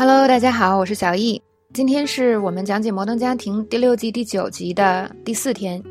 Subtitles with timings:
[0.00, 1.42] Hello，大家好，我是小易。
[1.72, 5.82] 今天是我们讲解《摩登家庭》第六季第九集的第四天。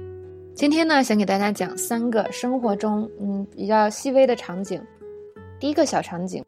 [0.56, 4.82] 今天呢，想给大家讲三个生活中嗯比较细微的场景。
[5.60, 6.42] 第一个小场景，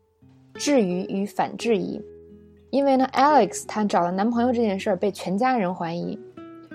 [0.53, 2.01] 质疑与反质疑。
[2.69, 6.17] 因为呢，Alex 她找了男朋友这件事儿被全家人怀疑，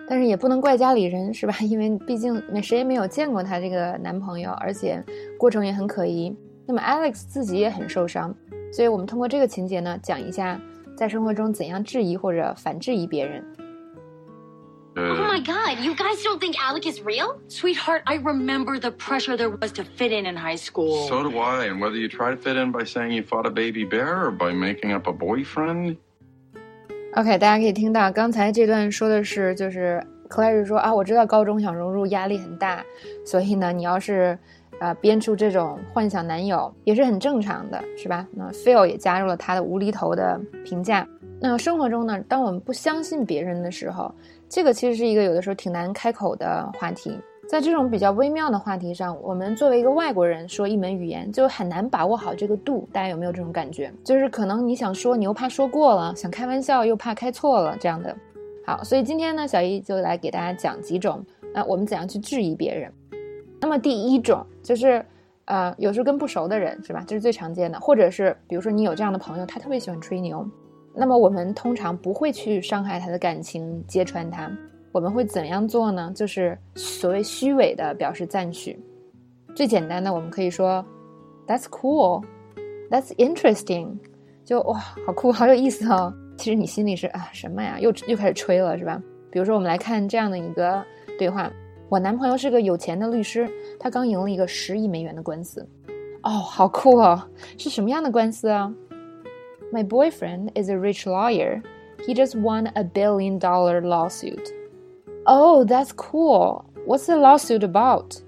[0.06, 1.56] 但是也不能怪家里人是吧？
[1.64, 5.02] 因为毕竟没谁也没有见过她这个男朋友，而且
[5.38, 6.36] 过程也很可疑。
[6.66, 8.34] 那么 Alex 自己也很受伤，
[8.70, 10.60] 所以我们通过这个情节呢，讲一下。
[10.96, 13.44] 在生活中怎样质疑或者反质疑别人
[14.96, 17.36] ？Oh my god, you guys don't think Alec is real?
[17.48, 21.08] Sweetheart, I remember the pressure there was to fit in in high school.
[21.08, 23.50] So do I, and whether you try to fit in by saying you fought a
[23.50, 25.96] baby bear or by making up a boyfriend.
[27.14, 32.84] OK，大家可以听到刚才这段说的是，就是 Claire 说啊，我知道高中想融入压力很大，
[33.26, 34.38] 所以呢，你要是
[34.84, 38.26] 啊，编出这种幻想男友也是很正常的，是吧？
[38.32, 41.08] 那 Phil 也加入了他的无厘头的评价。
[41.40, 44.14] 那生活中呢，当我们不相信别人的时候，
[44.48, 47.18] 这个其实是一个有的时候挺难开口的话题。
[47.48, 52.88] 在这种比较微妙的话题上，我们作为一个外国人说一门语言，就很难把握好这个度。
[52.92, 53.92] 大家有没有这种感觉？
[54.02, 58.16] 就是可能你想说，你又怕说过了；想开玩笑，又怕开错了，这样的。
[58.66, 62.90] 好，所以今天呢，小易就来给大家讲几种，那我们怎样去质疑别人。
[63.64, 65.02] 那么第一种就是，
[65.46, 67.02] 呃，有时候跟不熟的人是吧？
[67.08, 70.46] 这是最常见的，或者是比如说你有这样的朋友，他特别喜欢吹牛，
[70.94, 74.52] 那么我们通常不会去伤害他的感情，揭穿他。
[74.92, 76.12] 我们会怎样做呢？
[76.14, 78.78] 就是所谓虚伪的表示赞许。
[79.54, 80.84] 最简单的，我们可以说
[81.46, 83.96] ，That's cool，That's interesting，
[84.44, 86.12] 就哇，好酷，好有意思哦。
[86.36, 87.78] 其实你心里是啊，什么呀？
[87.80, 89.02] 又又开始吹了是吧？
[89.30, 90.84] 比如说，我们来看这样的一个
[91.18, 91.50] 对话。
[91.88, 95.66] 我男朋友是个有钱的律师，他刚赢了一个十亿美元的官司。
[96.22, 97.22] 哦，好酷哦！
[97.58, 98.72] 是什么样的官司啊
[99.70, 101.62] ？My boyfriend is a rich lawyer.
[101.98, 104.50] He just won a billion dollar lawsuit.
[105.24, 106.64] Oh, that's cool.
[106.86, 108.20] What's the lawsuit about?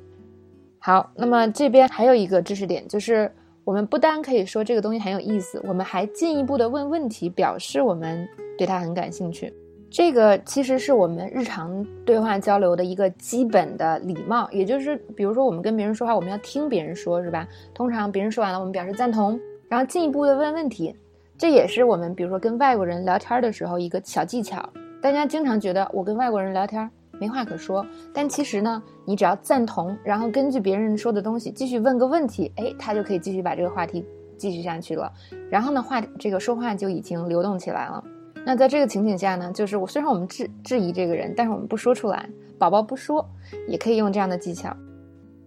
[0.79, 3.33] 好，那么这边还有一个知识点，就是
[3.65, 9.53] 我们不单可以说这个东西很有意思，我们还进一步的问问题，表示我们对他很感兴趣。
[9.89, 17.47] 这个其实是我们日常对话交流的一个基本的礼貌，也就是比如说我们跟别人说话，我们要听别人说，是吧？
[17.73, 20.95] 通常别人说完了，我们表示赞同，然后进一步的问问题。
[21.39, 24.69] 这也是我们比如说跟外国人聊天的时候一个小技巧。
[25.01, 34.05] 大家经常觉得我跟外国人聊天没话可说，但其实呢，你只要赞同，然后根据别人说的东西继续问个问题，哎，他就可以继续把这个话题
[34.37, 35.13] 继续下去了。
[35.49, 38.03] 然后呢，话这个说话就已经流动起来了。
[38.49, 42.29] 那在这个情景下呢，就是我虽然我们质质疑这个人，但是我们不说出来。
[42.61, 43.29] 宝宝不说，
[43.67, 44.73] 也可以用这样的技巧。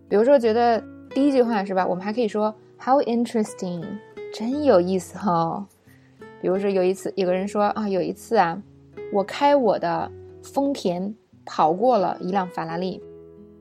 [0.10, 1.88] 比如说，觉得第一句话是吧？
[1.88, 3.86] 我们还可以说 “How interesting”，
[4.34, 5.66] 真有意思哦。
[6.42, 8.62] 比如说有一次，有个人说啊，有一次啊，
[9.14, 10.12] 我开我的
[10.44, 13.02] 丰田跑过了一辆法拉利。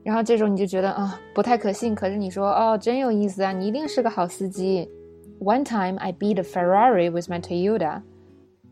[0.03, 1.94] 然后这时候你就觉得啊，不太可信。
[1.94, 4.91] 可是你说哦，真有意思啊，你一定是个好司机。
[5.38, 8.03] One time I beat a Ferrari with my Toyota.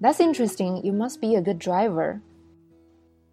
[0.00, 0.82] That's interesting.
[0.82, 2.20] You must be a good driver.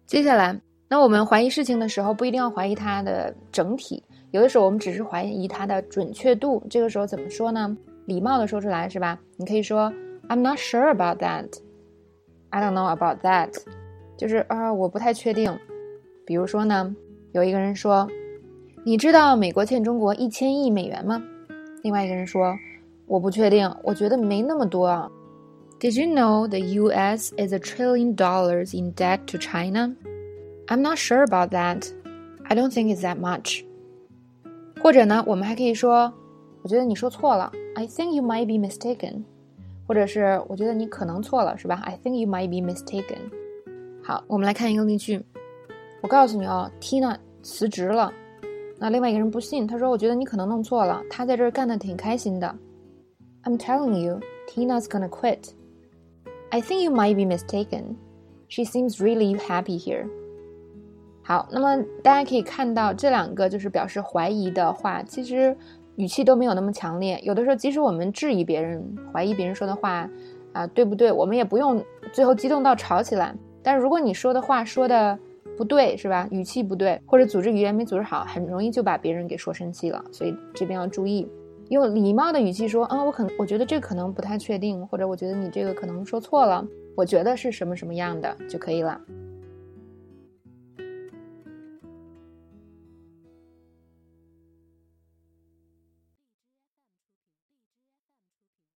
[0.06, 6.62] 接下来，那我们怀疑事情的时候，不一定要怀疑它的整体，有的时候我们只是怀疑它的准确度。
[6.70, 7.76] 这个时候怎么说呢？
[8.06, 9.18] 礼貌的说出来是吧？
[9.36, 9.92] 你可以说
[10.28, 11.48] "I'm not sure about that."
[12.50, 13.50] I don't know about that.
[14.16, 15.58] 就是啊，我不太确定。
[16.26, 16.94] 比如说呢，
[17.32, 18.08] 有一个人说
[18.84, 21.22] ：“你知道美国欠中国一千亿美元吗？”
[21.82, 22.56] 另外一个人说
[23.06, 25.10] ：“我不确定，我觉得没那么多啊。”
[25.83, 27.31] Did you know the U.S.
[27.37, 29.95] is a trillion dollars in debt to China?
[30.67, 31.87] I'm not sure about that.
[32.49, 33.63] I don't think it's that much.
[34.81, 36.13] 或者呢，我们还可以说，
[36.63, 37.51] 我觉得你说错了。
[37.75, 39.23] I think you might be mistaken.
[39.87, 41.81] 或者是我觉得你可能错了，是吧？
[41.85, 43.31] I think you might be mistaken.
[44.03, 45.23] 好，我们来看一个例句。
[46.01, 48.11] 我告诉你哦，Tina 辞职了。
[48.77, 52.55] 那另外一个人不信，他说：“我觉得你可能弄错了，他在这儿干的挺开心的。”
[53.43, 55.49] I'm telling you, Tina's gonna quit.
[56.54, 57.96] I think you might be mistaken.
[58.46, 60.06] She seems really happy here.
[61.24, 65.56] 好，那么大家可以看到这两个就是表示怀疑的话，其实
[65.96, 67.18] 语气都没有那么强烈。
[67.24, 68.80] 有的时候，即使我们质疑别人、
[69.12, 70.08] 怀疑别人说的话
[70.52, 73.34] 啊对不对，我们也不用最后激动到吵起来。
[73.60, 75.18] 但是如果你说的话说的
[75.56, 76.28] 不对，是吧？
[76.30, 80.04] 语气不对，或者组织语言没组织好，很容易就把别人给说生气了。
[80.12, 81.28] 所以这边要注意。
[81.70, 89.00] 用礼貌的语气说：“啊，我可能我觉得这可能不太确定，或者我觉得你这个可能说错了，我觉得是什么什么样的就可以了。”